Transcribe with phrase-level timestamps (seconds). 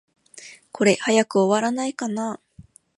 [0.71, 2.39] これ、早く終わらないかな。